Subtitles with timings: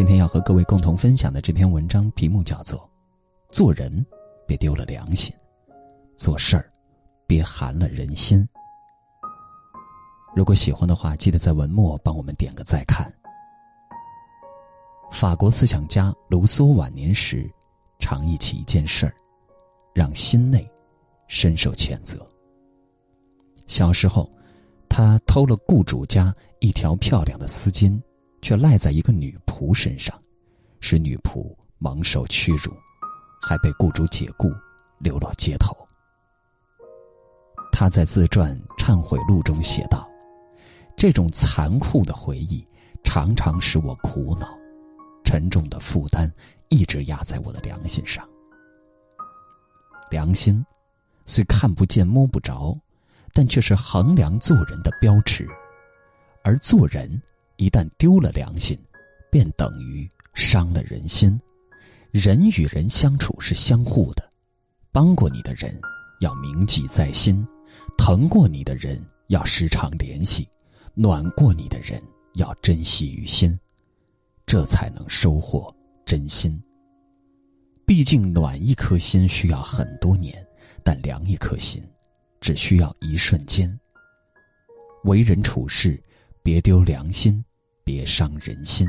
[0.00, 2.78] 今天要和各位共同分享的这篇文章题目叫做
[3.54, 4.02] 《做人
[4.46, 5.30] 别丢了良心，
[6.16, 6.70] 做事儿
[7.26, 8.38] 别寒了人心》。
[10.34, 13.12] 如果喜欢的话，记得在文末帮我们点个再看。
[15.12, 17.46] 法国思想家卢梭晚年时，
[17.98, 19.12] 常忆起一件事儿，
[19.92, 20.66] 让心内
[21.26, 22.26] 深受谴责。
[23.66, 24.26] 小时候，
[24.88, 28.00] 他偷了雇主家一条漂亮的丝巾。
[28.42, 30.18] 却赖在一个女仆身上，
[30.80, 32.72] 使女仆蒙受屈辱，
[33.40, 34.52] 还被雇主解雇，
[34.98, 35.76] 流落街头。
[37.72, 40.08] 他在自传《忏悔录》中写道
[40.96, 42.66] ：“这种残酷的回忆
[43.04, 44.58] 常常使我苦恼，
[45.24, 46.30] 沉重的负担
[46.68, 48.28] 一直压在我的良心上。
[50.10, 50.64] 良心
[51.24, 52.76] 虽看不见摸不着，
[53.32, 55.48] 但却是衡量做人的标尺，
[56.42, 57.20] 而做人。”
[57.60, 58.74] 一旦丢了良心，
[59.30, 61.38] 便等于伤了人心。
[62.10, 64.32] 人与人相处是相互的，
[64.90, 65.78] 帮过你的人
[66.20, 67.46] 要铭记在心，
[67.98, 70.48] 疼过你的人要时常联系，
[70.94, 72.02] 暖过你的人
[72.36, 73.56] 要珍惜于心，
[74.46, 75.70] 这才能收获
[76.06, 76.58] 真心。
[77.84, 80.42] 毕竟暖一颗心需要很多年，
[80.82, 81.86] 但凉一颗心
[82.40, 83.78] 只需要一瞬间。
[85.04, 86.02] 为人处事，
[86.42, 87.44] 别丢良心。
[87.84, 88.88] 别伤人心。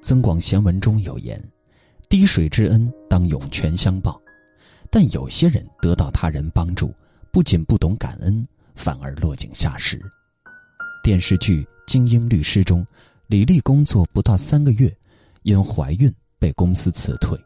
[0.00, 1.42] 增广贤文中有言
[2.08, 4.20] ：“滴水之恩，当涌泉相报。”
[4.90, 6.94] 但有些人得到他人帮助，
[7.30, 10.00] 不仅不懂感恩，反而落井下石。
[11.02, 12.86] 电视剧《精英律师》中，
[13.26, 14.90] 李丽工作不到三个月，
[15.42, 17.38] 因怀孕被公司辞退，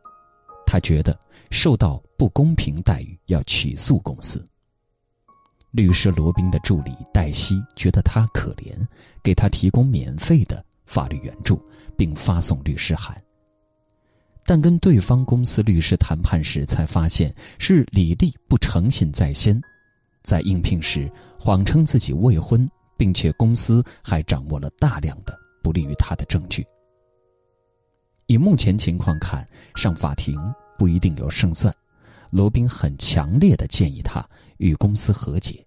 [0.64, 1.18] 她觉得
[1.50, 4.46] 受到不公平待遇，要起诉公司。
[5.72, 8.72] 律师罗宾的助理黛西觉得他可怜，
[9.22, 11.60] 给他提供免费的法律援助，
[11.96, 13.16] 并发送律师函。
[14.44, 19.58] 但跟对方公司律师谈判时，才发现是李丽不诚信在先，
[20.22, 22.68] 在应聘时谎称自己未婚，
[22.98, 26.66] 并且公司还掌握了大量的不利于他的证据。
[28.26, 30.38] 以目前情况看，上法庭
[30.76, 31.74] 不一定有胜算。
[32.32, 34.26] 罗宾很强烈的建议他
[34.56, 35.62] 与公司和解，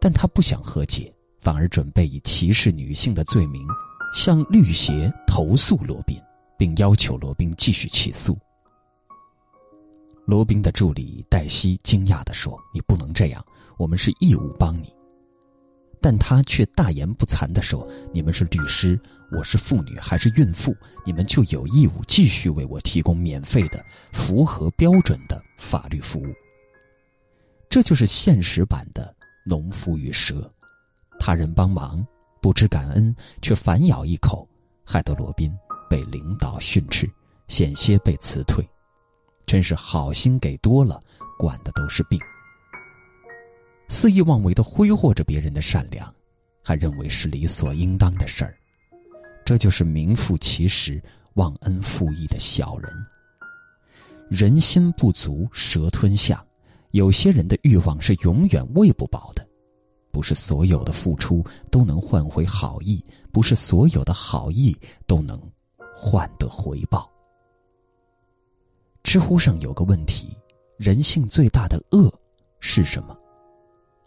[0.00, 3.68] 但他不想和解，反而准备以歧视女性的罪名
[4.14, 6.18] 向律协投诉罗宾，
[6.56, 8.34] 并要求罗宾继续起诉。
[10.24, 13.44] 罗宾的助理黛西惊讶地说：“你不能这样，
[13.76, 14.90] 我们是义务帮你。”
[16.00, 18.98] 但他却大言不惭地说：“你们是律师，
[19.32, 26.32] 我是妇女还是孕妇，你们就有义务继续为我提供免费的、符合标准的法律服务。”
[27.68, 30.50] 这就是现实版的农夫与蛇，
[31.18, 32.06] 他人帮忙
[32.40, 34.48] 不知感恩，却反咬一口，
[34.84, 35.52] 害得罗宾
[35.90, 37.10] 被领导训斥，
[37.48, 38.66] 险些被辞退。
[39.44, 41.02] 真是好心给多了，
[41.38, 42.18] 管的都是病。
[43.88, 46.12] 肆意妄为的挥霍着别人的善良，
[46.62, 48.56] 还认为是理所应当的事儿，
[49.46, 51.00] 这就是名副其实
[51.34, 52.92] 忘恩负义的小人。
[54.28, 56.44] 人心不足蛇吞象，
[56.90, 59.46] 有些人的欲望是永远喂不饱的。
[60.10, 64.76] 不是所有的付出都能换回好意，不是所有的好意
[65.06, 65.40] 都能
[65.94, 67.08] 换得回报。
[69.04, 70.36] 知乎上有个问题：
[70.76, 72.12] 人性最大的恶
[72.58, 73.16] 是什么？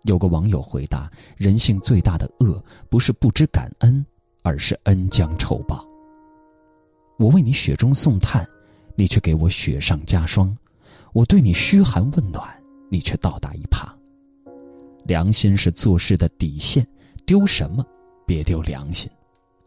[0.04, 4.06] 有个网友回答：“人性最大的恶，不是不知感恩，
[4.42, 5.86] 而是恩将仇报。
[7.18, 8.48] 我为你雪中送炭，
[8.96, 10.56] 你却给我雪上加霜；
[11.14, 12.48] 我对你嘘寒问暖，
[12.90, 13.88] 你却倒打一耙。
[15.04, 16.88] 良心是做事的底线，
[17.26, 17.86] 丢什么，
[18.26, 19.10] 别丢良心，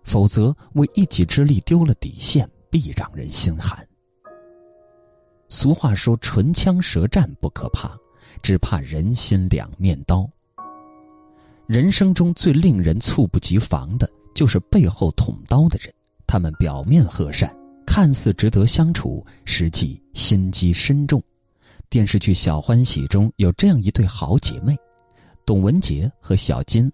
[0.04, 3.86] 否则为一己之力丢了底线，必让人心寒。”
[5.48, 7.96] 俗话说：“唇枪舌战不可怕。”
[8.40, 10.28] 只怕人心两面刀。
[11.66, 15.92] 人生中最令人猝不及防的，就是背后捅刀的人。
[16.26, 17.54] 他们表面和善，
[17.86, 21.22] 看似值得相处，实际心机深重。
[21.90, 24.74] 电视剧《小欢喜》中有这样一对好姐妹，
[25.44, 26.90] 董文杰和小金，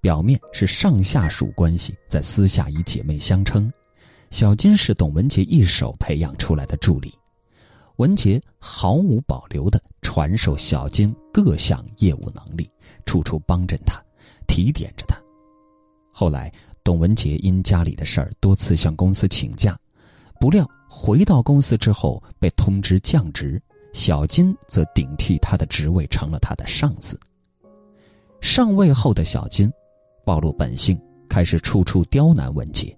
[0.00, 3.72] 表面是上下属关系，在私下以姐妹相称。
[4.30, 7.12] 小金是董文杰一手培养出来的助理，
[7.96, 12.70] 文杰毫无保留地传授小金各项业务能力，
[13.04, 14.00] 处处帮着他，
[14.46, 15.16] 提点着他。
[16.12, 16.52] 后来，
[16.86, 19.76] 董文杰因家里的事儿多次向公司请假，
[20.38, 23.60] 不料回到公司之后被通知降职。
[23.92, 27.18] 小金则顶替他的职位，成了他的上司。
[28.40, 29.68] 上位后的小金，
[30.24, 30.96] 暴露本性，
[31.28, 32.96] 开始处处刁难文杰。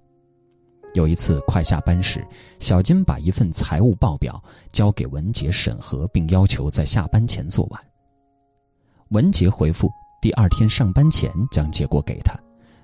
[0.92, 2.22] 有一次快下班时，
[2.58, 7.80] 小金把一份财务报表交给文杰审核，并要求在下班前做完。
[9.10, 9.88] 文杰回复
[10.20, 12.38] 第二天上班前将结果给他，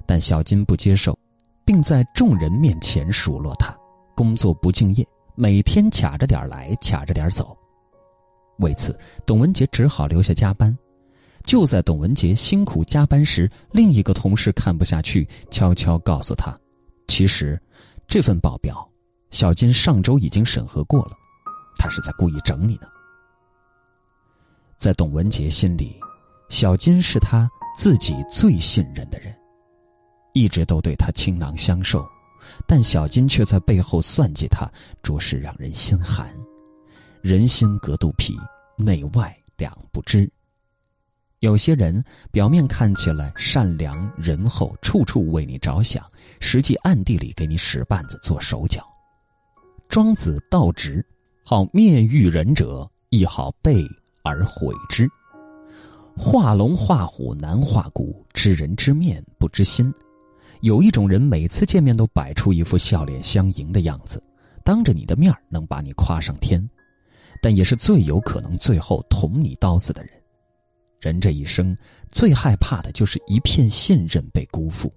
[0.07, 1.19] 但小金不接受，
[1.65, 3.77] 并在众人面前数落他
[4.15, 7.57] 工作不敬业，每天卡着点来，卡着点走。
[8.59, 10.77] 为此，董文杰只好留下加班。
[11.43, 16.59] 就在董文杰辛苦加班时，另一个同事看不下去，悄悄告诉他
[17.07, 17.61] ：“其实，
[18.07, 18.89] 这份报表，
[19.31, 21.11] 小金上周已经审核过了，
[21.77, 22.87] 他是在故意整你呢。”
[24.79, 26.01] 在董文杰心里，
[26.49, 29.35] 小金是他自己最信任的人，
[30.35, 32.07] 一直都对他倾囊相授，
[32.67, 34.71] 但小金却在背后算计他，
[35.03, 36.29] 着实让人心寒。
[37.23, 38.37] 人心隔肚皮，
[38.77, 40.31] 内外两不知。
[41.39, 42.03] 有些人
[42.33, 46.05] 表面看起来善良仁厚，处处为你着想，
[46.41, 48.85] 实际暗地里给你使绊子、做手脚。
[49.89, 51.07] 庄子道直，
[51.45, 53.85] 好面遇人者，亦好背
[54.23, 55.09] 而毁之。
[56.17, 59.93] 画龙画虎难画骨，知人知面不知心。
[60.65, 64.23] 有一种人，每次见面都摆出一副笑脸相迎的样子，
[64.65, 66.67] 当着你的面能把你夸上天。
[67.43, 70.13] 但也是最有可能最后捅你刀子的人。
[71.03, 71.77] 人这一生
[72.09, 74.91] 最害怕的就是一片信任被辜负。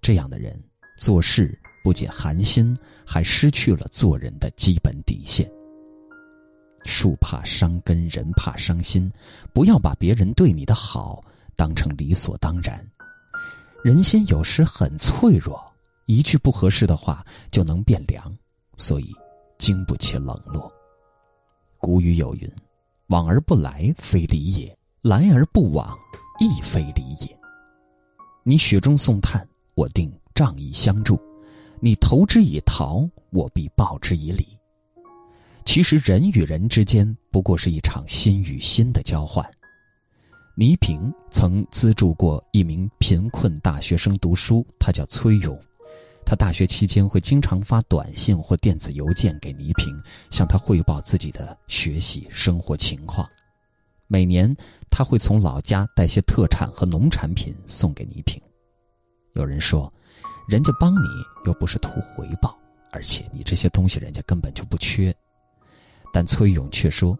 [0.00, 0.56] 这样的人
[0.96, 5.50] 做事不仅寒心，还失去了做人的基本底线。
[6.84, 9.10] 树怕伤根，人怕伤心。
[9.52, 11.20] 不要把别人对你的好
[11.56, 12.80] 当成理所当然。
[13.82, 15.60] 人心有时很脆弱，
[16.06, 18.32] 一句不合适的话就能变凉，
[18.76, 19.12] 所以
[19.58, 20.72] 经不起冷落。
[21.78, 22.48] 古语有云
[23.08, 25.98] ：“往而不来，非礼也；来而不往，
[26.38, 27.38] 亦非礼也。”
[28.44, 29.44] 你雪中送炭，
[29.74, 31.16] 我定仗义相助；
[31.80, 34.46] 你投之以桃，我必报之以李。
[35.64, 39.44] 其实，人与人之间不过是一场心与心的交换。
[40.54, 45.58] 倪萍曾资助过一名贫困大学生读书，他叫崔勇。
[46.26, 49.98] 他大学期间会经常发短信或电子邮件给倪萍，
[50.30, 53.26] 向他汇报自己的学习生活情况。
[54.06, 54.54] 每年
[54.90, 58.38] 他会从老家带些特产和农产品送给倪萍。
[59.32, 59.90] 有人说，
[60.46, 61.08] 人家帮你
[61.46, 62.54] 又不是图回报，
[62.90, 65.14] 而且你这些东西人家根本就不缺。
[66.12, 67.18] 但崔勇却说，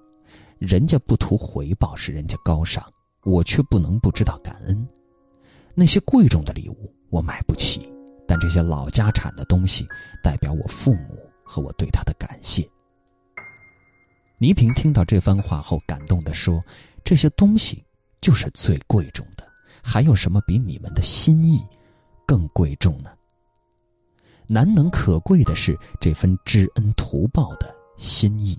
[0.58, 2.84] 人家不图回报是人家高尚，
[3.24, 4.88] 我却不能不知道感恩。
[5.74, 7.90] 那些贵重的礼物我买不起。
[8.24, 9.86] 但这些老家产的东西，
[10.22, 12.66] 代表我父母和我对他的感谢。
[14.38, 16.64] 倪萍听到这番话后，感动的说
[17.04, 17.84] ：“这些东西
[18.22, 19.46] 就是最贵重的，
[19.82, 21.62] 还有什么比你们的心意
[22.24, 23.10] 更贵重呢？
[24.46, 28.56] 难能可贵的是这份知恩图报的心意。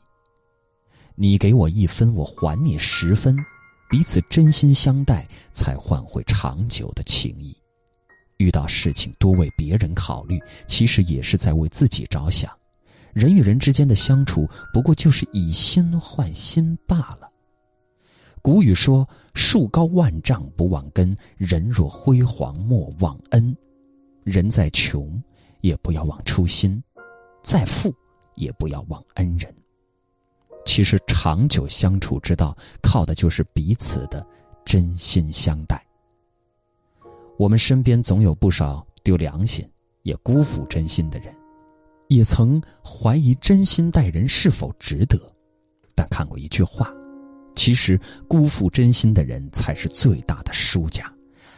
[1.16, 3.36] 你给我一分，我还你十分，
[3.94, 7.56] 彼此真心相待，才换回长久的情谊。”
[8.38, 12.52] 遇到事情多为别人考虑，其实也是在为自己着想。
[13.14, 17.30] 人与人之间的相处，不过就是以心换心罢了。
[18.42, 23.56] 古语说：“树高万丈不忘根，人若辉煌莫忘恩。”
[24.26, 25.22] 人再穷，
[25.62, 26.82] 也不要忘初心；
[27.44, 27.94] 再富，
[28.34, 29.54] 也不要忘恩人。
[30.76, 34.26] 其实，长久相处之道，靠的就是彼此的
[34.66, 35.80] 真心相待。
[37.38, 39.64] 我们身边总有不少丢良心、
[40.02, 41.32] 也辜负真心的人，
[42.08, 45.16] 也曾怀疑真心待人是否值得。
[45.94, 46.92] 但看过一句话，
[47.56, 51.06] 其实辜负真心的人才是最大的输家，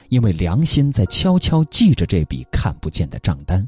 [0.10, 3.66] 因为良心在悄悄记着这笔看不见的账单。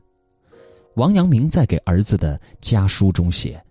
[0.95, 3.63] 王阳明在给儿子的家书中写：“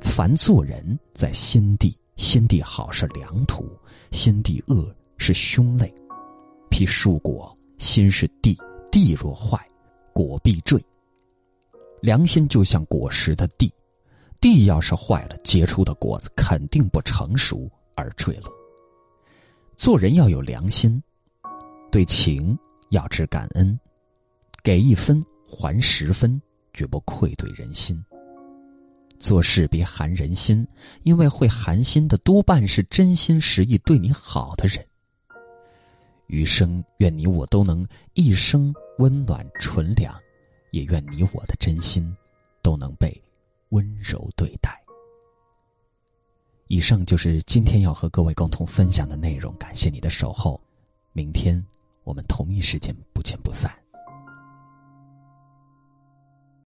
[0.00, 3.68] 凡做人，在心地，心地好是良土，
[4.10, 5.92] 心地恶是凶类。
[6.70, 8.56] 譬树果。”心是地，
[8.90, 9.60] 地若坏，
[10.12, 10.82] 果必坠。
[12.00, 13.70] 良心就像果实的地，
[14.40, 18.50] 地要是坏了，结出的果子肯定不成熟而坠落。
[19.76, 21.02] 做人要有良心，
[21.90, 22.56] 对情
[22.90, 23.78] 要知感恩，
[24.62, 26.40] 给一分还十分，
[26.72, 28.02] 绝不愧对人心。
[29.18, 30.66] 做事别寒人心，
[31.02, 34.84] 因为会寒心的多半是真心实意对你好的人。
[36.26, 40.14] 余生愿你我都能一生温暖纯良，
[40.70, 42.14] 也愿你我的真心
[42.62, 43.14] 都能被
[43.70, 44.78] 温柔对待。
[46.68, 50.58] 以上就是今天要和各位共同分享的内容，感谢你的守候，
[51.12, 51.62] 明天
[52.04, 53.83] 我们同一时间不见不散。